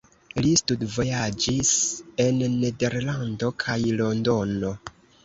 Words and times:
Li 0.43 0.51
studvojaĝis 0.59 1.73
en 2.25 2.39
Nederlando 2.63 3.51
kaj 3.65 3.77
Londono. 4.01 4.73